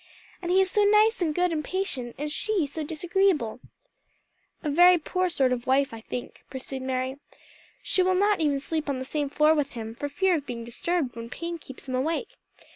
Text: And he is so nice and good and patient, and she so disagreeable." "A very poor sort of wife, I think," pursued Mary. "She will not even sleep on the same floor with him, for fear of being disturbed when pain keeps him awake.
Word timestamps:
And 0.41 0.49
he 0.49 0.59
is 0.59 0.71
so 0.71 0.83
nice 0.83 1.21
and 1.21 1.35
good 1.35 1.51
and 1.53 1.63
patient, 1.63 2.15
and 2.17 2.31
she 2.31 2.65
so 2.65 2.81
disagreeable." 2.83 3.59
"A 4.63 4.69
very 4.71 4.97
poor 4.97 5.29
sort 5.29 5.51
of 5.53 5.67
wife, 5.67 5.93
I 5.93 6.01
think," 6.01 6.43
pursued 6.49 6.81
Mary. 6.81 7.19
"She 7.83 8.01
will 8.01 8.15
not 8.15 8.39
even 8.39 8.59
sleep 8.59 8.89
on 8.89 8.97
the 8.97 9.05
same 9.05 9.29
floor 9.29 9.53
with 9.53 9.73
him, 9.73 9.93
for 9.93 10.09
fear 10.09 10.33
of 10.37 10.47
being 10.47 10.65
disturbed 10.65 11.15
when 11.15 11.29
pain 11.29 11.59
keeps 11.59 11.87
him 11.87 11.93
awake. 11.93 12.29